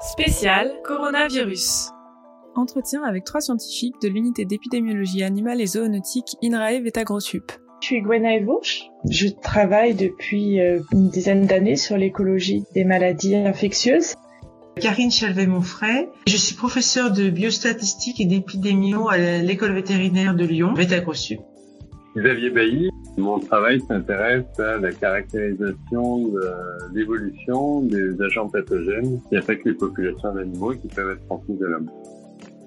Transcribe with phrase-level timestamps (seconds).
[0.00, 1.90] Spécial Coronavirus.
[2.54, 7.50] Entretien avec trois scientifiques de l'unité d'épidémiologie animale et zoonotique INRAE Vetagrosup.
[7.80, 8.90] Je suis Gwenaëlle Bourche.
[9.10, 14.14] Je travaille depuis euh, une dizaine d'années sur l'écologie des maladies infectieuses.
[14.80, 16.08] Karine Chalvet-Monfray.
[16.28, 21.40] Je suis professeure de biostatistique et d'épidémio à l'école vétérinaire de Lyon, Vetagrosup.
[22.16, 22.90] Xavier Bailly.
[23.16, 30.32] Mon travail s'intéresse à la caractérisation de l'évolution des agents pathogènes qui affectent les populations
[30.34, 31.90] d'animaux et qui peuvent être transmis de l'homme.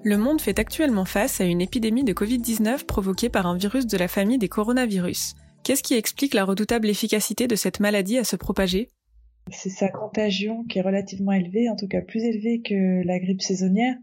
[0.04, 3.96] Le monde fait actuellement face à une épidémie de Covid-19 provoquée par un virus de
[3.96, 5.34] la famille des coronavirus.
[5.64, 8.88] Qu'est-ce qui explique la redoutable efficacité de cette maladie à se propager?
[9.50, 13.42] C'est sa contagion qui est relativement élevée, en tout cas plus élevée que la grippe
[13.42, 13.94] saisonnière.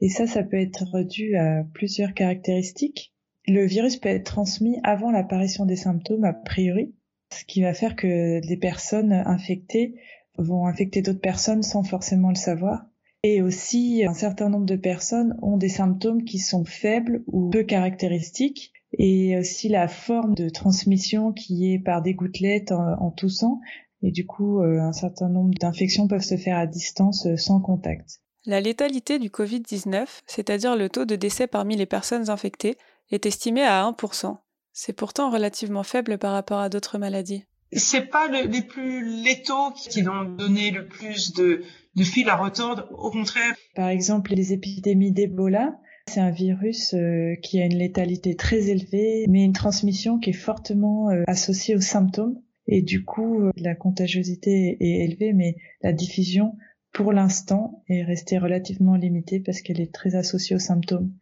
[0.00, 3.12] Et ça, ça peut être dû à plusieurs caractéristiques.
[3.52, 6.94] Le virus peut être transmis avant l'apparition des symptômes, a priori,
[7.34, 9.96] ce qui va faire que les personnes infectées
[10.38, 12.86] vont infecter d'autres personnes sans forcément le savoir.
[13.24, 17.64] Et aussi, un certain nombre de personnes ont des symptômes qui sont faibles ou peu
[17.64, 18.72] caractéristiques.
[18.96, 23.58] Et aussi la forme de transmission qui est par des gouttelettes en, toussant.
[24.04, 27.60] Et du coup, euh, un certain nombre d'infections peuvent se faire à distance euh, sans
[27.60, 28.20] contact.
[28.46, 32.76] La létalité du Covid-19, c'est-à-dire le taux de décès parmi les personnes infectées,
[33.10, 34.36] est estimé à 1%.
[34.72, 37.44] C'est pourtant relativement faible par rapport à d'autres maladies.
[37.72, 41.62] C'est pas les plus létaux qui vont donner le plus de,
[41.94, 43.54] de fil à retordre, au contraire.
[43.76, 49.26] Par exemple, les épidémies d'Ebola, c'est un virus euh, qui a une létalité très élevée,
[49.28, 52.40] mais une transmission qui est fortement euh, associée aux symptômes.
[52.66, 56.56] Et du coup, euh, la contagiosité est élevée, mais la diffusion,
[56.92, 61.12] pour l'instant, est restée relativement limitée parce qu'elle est très associée aux symptômes.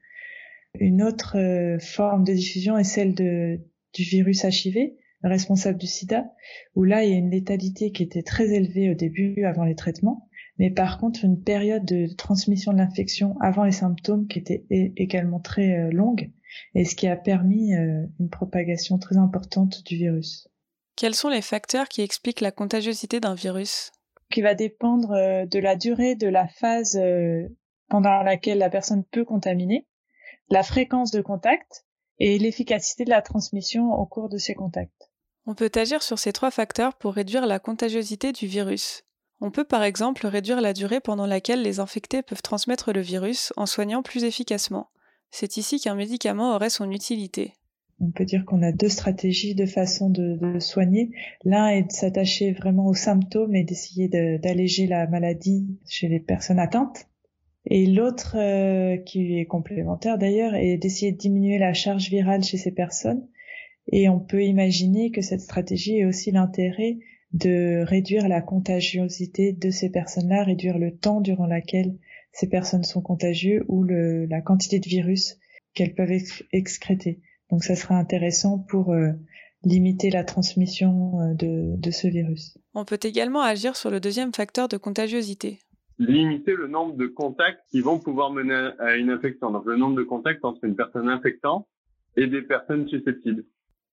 [0.80, 3.60] Une autre euh, forme de diffusion est celle de,
[3.94, 4.92] du virus HIV,
[5.24, 6.30] responsable du sida,
[6.76, 9.74] où là, il y a une létalité qui était très élevée au début, avant les
[9.74, 14.64] traitements, mais par contre, une période de transmission de l'infection avant les symptômes qui était
[14.70, 16.30] également très euh, longue,
[16.74, 20.48] et ce qui a permis euh, une propagation très importante du virus.
[20.96, 23.90] Quels sont les facteurs qui expliquent la contagiosité d'un virus?
[24.30, 25.10] Qui va dépendre
[25.46, 27.00] de la durée de la phase
[27.88, 29.86] pendant laquelle la personne peut contaminer,
[30.50, 31.84] la fréquence de contact
[32.18, 35.10] et l'efficacité de la transmission au cours de ces contacts.
[35.46, 39.04] On peut agir sur ces trois facteurs pour réduire la contagiosité du virus.
[39.40, 43.52] On peut par exemple réduire la durée pendant laquelle les infectés peuvent transmettre le virus
[43.56, 44.90] en soignant plus efficacement.
[45.30, 47.52] C'est ici qu'un médicament aurait son utilité.
[48.00, 51.10] On peut dire qu'on a deux stratégies de façon de, soigner.
[51.44, 56.60] L'un est de s'attacher vraiment aux symptômes et d'essayer d'alléger la maladie chez les personnes
[56.60, 57.06] atteintes.
[57.70, 62.56] Et l'autre, euh, qui est complémentaire d'ailleurs, est d'essayer de diminuer la charge virale chez
[62.56, 63.28] ces personnes.
[63.92, 66.98] Et on peut imaginer que cette stratégie est aussi l'intérêt
[67.32, 71.98] de réduire la contagiosité de ces personnes-là, réduire le temps durant lequel
[72.32, 75.36] ces personnes sont contagieuses ou la quantité de virus
[75.74, 76.12] qu'elles peuvent
[76.52, 77.20] excréter.
[77.50, 79.12] Donc ça sera intéressant pour euh,
[79.62, 82.56] limiter la transmission euh, de, de ce virus.
[82.74, 85.58] On peut également agir sur le deuxième facteur de contagiosité,
[85.98, 89.50] limiter le nombre de contacts qui vont pouvoir mener à une infection.
[89.50, 91.66] Donc le nombre de contacts entre une personne infectante
[92.16, 93.44] et des personnes susceptibles.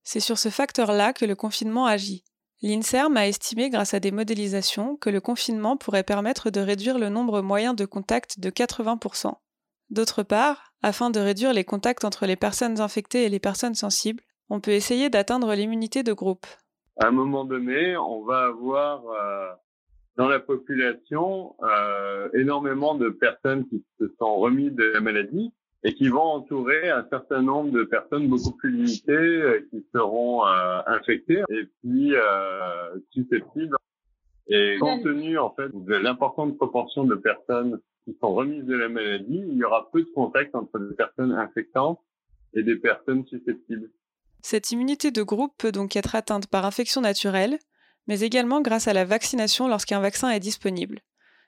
[0.04, 2.24] C'est sur ce facteur-là que le confinement agit.
[2.62, 7.10] L'INSERM a estimé grâce à des modélisations que le confinement pourrait permettre de réduire le
[7.10, 9.34] nombre moyen de contacts de 80%.
[9.90, 14.24] D'autre part, afin de réduire les contacts entre les personnes infectées et les personnes sensibles,
[14.50, 16.46] on peut essayer d'atteindre l'immunité de groupe.
[17.00, 19.52] À un moment donné, on va avoir euh,
[20.18, 25.52] dans la population euh, énormément de personnes qui se sont remises de la maladie
[25.86, 30.46] et qui vont entourer un certain nombre de personnes beaucoup plus limitées euh, qui seront
[30.46, 33.78] euh, infectées et puis euh, susceptibles.
[34.48, 38.90] Et compte tenu en fait de l'importante proportion de personnes qui sont remises de la
[38.90, 42.00] maladie, il y aura peu de contact entre les personnes infectantes
[42.56, 43.90] et des personnes susceptibles.
[44.42, 47.60] Cette immunité de groupe peut donc être atteinte par infection naturelle,
[48.08, 51.02] mais également grâce à la vaccination lorsqu'un vaccin est disponible.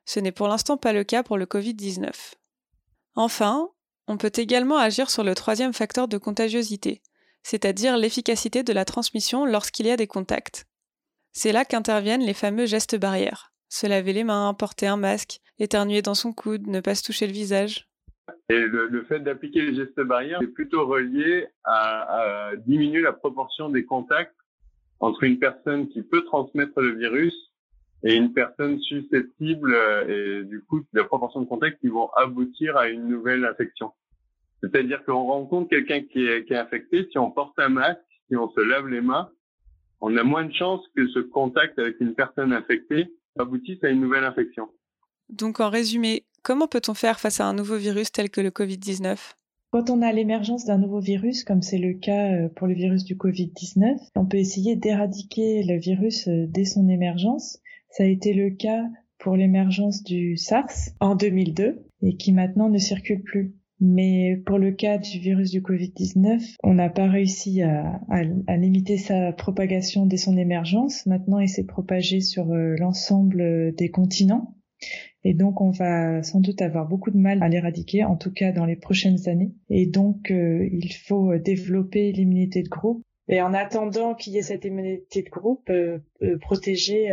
[0.06, 2.12] Ce n'est pour l'instant pas le cas pour le Covid-19.
[3.15, 3.69] Enfin,
[4.07, 7.01] on peut également agir sur le troisième facteur de contagiosité,
[7.44, 10.65] c'est-à-dire l'efficacité de la transmission lorsqu'il y a des contacts.
[11.33, 13.51] C'est là qu'interviennent les fameux gestes barrières.
[13.69, 17.27] Se laver les mains, porter un masque, éternuer dans son coude, ne pas se toucher
[17.27, 17.89] le visage.
[18.50, 23.86] Et le, fait d'appliquer les gestes barrières est plutôt relié à diminuer la proportion des
[23.86, 24.37] contacts
[24.99, 27.33] entre une personne qui peut transmettre le virus
[28.03, 32.77] et une personne susceptible euh, et du coup la proportion de contacts qui vont aboutir
[32.77, 33.91] à une nouvelle infection.
[34.61, 38.35] C'est-à-dire qu'on rencontre quelqu'un qui est, qui est infecté, si on porte un masque, si
[38.35, 39.29] on se lave les mains,
[40.01, 43.07] on a moins de chances que ce contact avec une personne infectée
[43.38, 44.69] aboutisse à une nouvelle infection.
[45.29, 49.17] Donc en résumé, comment peut-on faire face à un nouveau virus tel que le Covid-19
[49.77, 53.03] quand on a l'émergence d'un nouveau virus, comme c'est le cas euh, pour le virus
[53.03, 57.59] du Covid-19, on peut essayer d'éradiquer le virus euh, dès son émergence.
[57.91, 58.85] Ça a été le cas
[59.19, 63.53] pour l'émergence du SARS en 2002 et qui maintenant ne circule plus.
[63.79, 68.01] Mais pour le cas du virus du Covid-19, on n'a pas réussi à,
[68.57, 71.06] limiter sa propagation dès son émergence.
[71.06, 74.56] Maintenant, il s'est propagé sur euh, l'ensemble des continents.
[75.27, 78.53] Et donc, on va sans doute avoir beaucoup de mal à l'éradiquer, en tout cas
[78.53, 79.51] dans les prochaines années.
[79.69, 83.03] Et donc, euh, il faut développer l'immunité de groupe.
[83.27, 86.00] Et en attendant qu'il y ait cette immunité de groupe, euh,
[86.39, 87.09] protéger,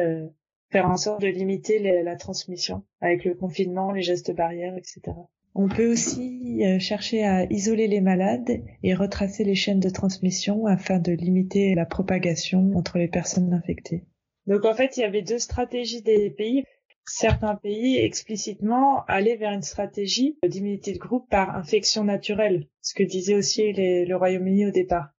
[0.70, 5.16] faire en sorte de limiter la transmission avec le confinement, les gestes barrières, etc.
[5.56, 10.66] On peut aussi euh, chercher à isoler les malades et retracer les chaînes de transmission
[10.66, 14.04] afin de limiter la propagation entre les personnes infectées.
[14.48, 16.64] Donc en fait, il y avait deux stratégies des pays.
[17.06, 23.02] Certains pays explicitement allaient vers une stratégie d'immunité de groupe par infection naturelle, ce que
[23.02, 25.10] disait aussi le Royaume-Uni au départ.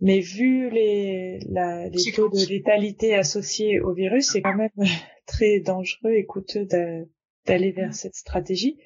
[0.00, 4.70] Mais vu les, les taux de létalité associés au virus, c'est quand même
[5.26, 8.78] très dangereux et coûteux d'aller vers cette stratégie.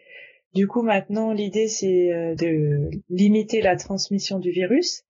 [0.54, 5.04] Du coup, maintenant, l'idée, c'est euh, de limiter la transmission du virus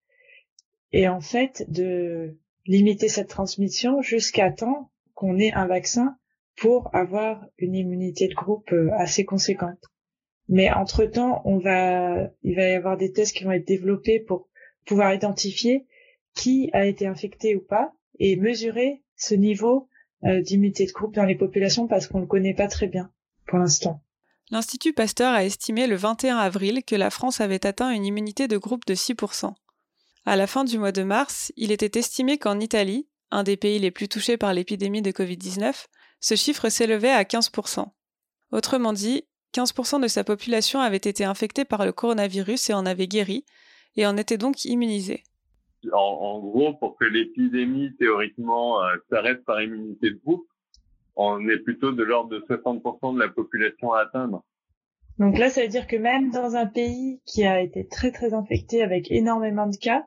[0.92, 2.36] et en fait de
[2.66, 6.16] limiter cette transmission jusqu'à temps qu'on ait un vaccin
[6.60, 9.78] pour avoir une immunité de groupe euh, assez conséquente.
[10.48, 14.48] Mais entre-temps, on va, il va y avoir des tests qui vont être développés pour
[14.86, 15.86] pouvoir identifier
[16.34, 19.88] qui a été infecté ou pas et mesurer ce niveau
[20.24, 23.10] euh, d'immunité de groupe dans les populations parce qu'on ne le connaît pas très bien
[23.46, 24.02] pour l'instant.
[24.50, 28.56] L'Institut Pasteur a estimé le 21 avril que la France avait atteint une immunité de
[28.56, 29.52] groupe de 6%.
[30.24, 33.78] À la fin du mois de mars, il était estimé qu'en Italie, un des pays
[33.78, 35.86] les plus touchés par l'épidémie de Covid-19,
[36.20, 37.86] ce chiffre s'élevait à 15%.
[38.52, 39.24] Autrement dit,
[39.54, 43.44] 15% de sa population avait été infectée par le coronavirus et en avait guéri,
[43.96, 45.22] et en était donc immunisée.
[45.92, 50.46] En, gros, pour que l'épidémie théoriquement euh, s'arrête par immunité de groupe,
[51.14, 54.44] on est plutôt de l'ordre de 60% de la population à atteindre.
[55.18, 58.34] Donc là, ça veut dire que même dans un pays qui a été très très
[58.34, 60.04] infecté avec énormément de cas,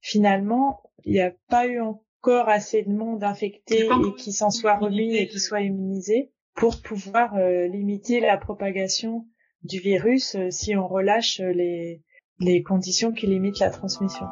[0.00, 1.80] finalement, il n'y a pas eu
[2.22, 6.80] encore assez de monde infecté et qui s'en soit remis et qui soit immunisé pour
[6.80, 9.26] pouvoir euh, limiter la propagation
[9.64, 12.00] du virus euh, si on relâche les,
[12.38, 14.26] les conditions qui limitent la transmission.